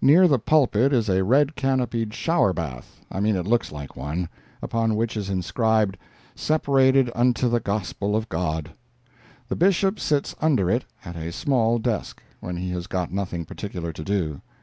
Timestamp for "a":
1.10-1.22, 11.14-11.30